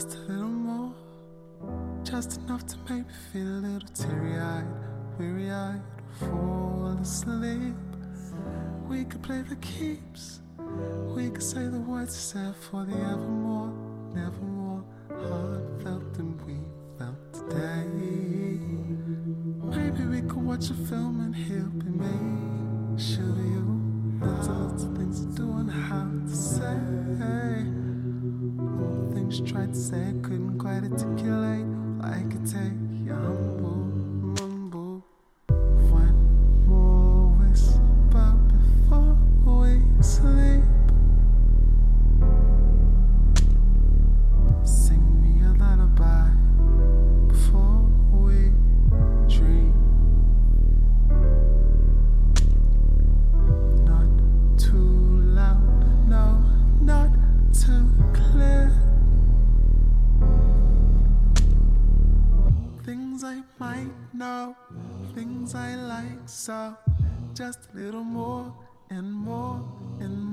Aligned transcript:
Just 0.00 0.16
a 0.16 0.32
little 0.32 0.48
more, 0.48 0.94
just 2.04 2.40
enough 2.40 2.66
to 2.68 2.76
make 2.88 3.06
me 3.06 3.12
feel 3.34 3.46
a 3.46 3.60
little 3.60 3.88
teary 3.90 4.38
eyed, 4.38 4.64
weary 5.18 5.50
eyed, 5.50 5.82
fall 6.18 6.96
asleep. 7.02 7.74
We 8.88 9.04
could 9.04 9.22
play 9.22 9.42
the 9.42 9.56
keeps, 9.56 10.40
we 11.14 11.28
could 11.28 11.42
say 11.42 11.66
the 11.66 11.80
words 11.80 12.16
set 12.16 12.56
for 12.56 12.86
the 12.86 12.94
evermore, 12.94 13.74
nevermore, 14.14 14.84
tried 29.40 29.72
to 29.72 29.80
say 29.80 29.96
I 29.96 30.12
couldn't 30.22 30.58
quite 30.58 30.82
articulate. 30.84 31.69
Things 65.14 65.54
I 65.54 65.76
like 65.76 66.28
so. 66.28 66.76
Just 67.34 67.68
a 67.72 67.76
little 67.78 68.04
more 68.04 68.52
and 68.90 69.10
more 69.10 69.62
and 70.00 70.24
more 70.24 70.29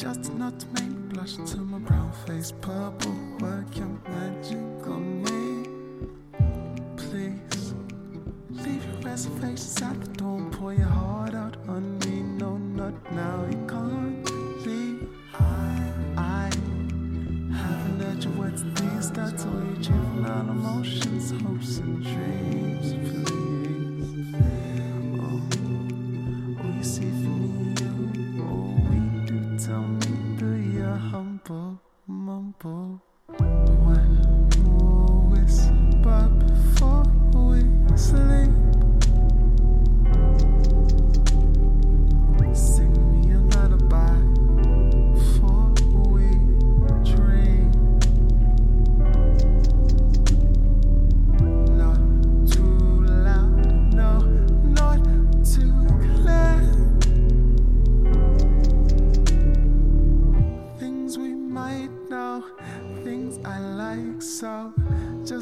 just 0.00 0.24
to 0.24 0.32
make 0.32 0.90
blush 1.10 1.36
till 1.44 1.60
my 1.60 1.78
brown 1.78 2.10
face 2.26 2.54
purple. 2.62 3.14
Work 3.40 3.76
your 3.76 3.88
magic 4.08 4.86
on 4.86 5.22
me, 5.22 5.66
please. 6.96 7.74
Leave 8.48 8.82
your 8.86 9.00
reservations 9.02 9.82
at 9.82 10.00
the 10.00 10.08
door 10.12 10.40
pour 10.52 10.72
your 10.72 10.86
heart 10.86 11.34
out 11.34 11.58
on 11.68 11.98
me. 11.98 12.22
No, 12.22 12.56
not 12.56 12.94
now, 13.12 13.44
you 13.50 13.66
can't 13.68 14.64
leave. 14.64 15.06
I 16.16 16.48
haven't 17.52 18.00
heard 18.00 18.24
your 18.24 18.32
words 18.32 18.64
these 18.80 19.10
that's 19.10 19.44
all 19.44 19.52
your 19.52 19.82
juvenile 19.82 20.48
emotions, 20.48 21.30
hopes 21.42 21.76
and 21.76 22.02
dreams, 22.02 22.94
please. 23.10 23.79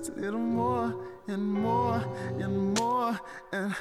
Just 0.00 0.16
a 0.16 0.20
little 0.22 0.40
more 0.40 0.94
and 1.28 1.44
more 1.44 2.02
and 2.38 2.72
more. 2.78 3.20
And 3.52 3.76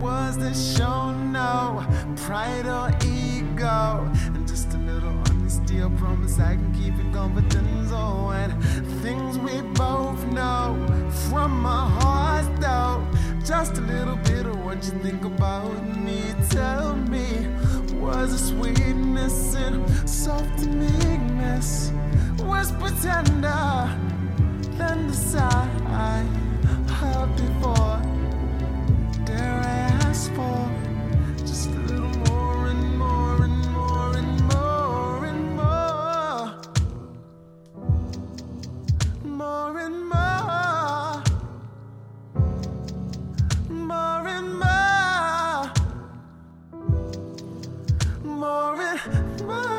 was 0.00 0.38
this 0.38 0.76
show 0.76 1.10
no 1.10 1.84
pride 2.14 2.66
or 2.66 2.90
ego? 3.04 4.08
And 4.34 4.46
just 4.46 4.72
a 4.74 4.78
little 4.78 5.18
honesty, 5.28 5.82
I 5.82 5.88
promise 5.96 6.38
I 6.38 6.54
can 6.54 6.72
keep 6.74 6.94
it 6.94 7.12
going. 7.12 7.34
But 7.34 7.50
then 7.50 7.88
so 7.88 8.30
and 8.30 8.52
things 9.02 9.36
we 9.36 9.62
both 9.72 10.24
know 10.26 10.76
from 11.28 11.60
my 11.62 11.88
heart 11.98 12.46
though. 12.60 13.04
Just 13.44 13.76
a 13.76 13.80
little 13.80 14.16
bit 14.30 14.46
of 14.46 14.64
what 14.64 14.76
you 14.76 14.92
think 15.00 15.24
about 15.24 15.72
me. 15.96 16.22
Tell 16.50 16.94
me, 16.94 17.48
was 17.94 18.32
it 18.32 18.46
sweetness 18.46 19.56
and 19.56 20.08
soft 20.08 20.60
meekness? 20.66 21.90
Was 22.44 22.70
pretender, 22.72 23.48
more 48.44 48.80
and 48.80 49.46
more 49.46 49.73